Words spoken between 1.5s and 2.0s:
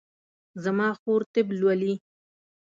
لولي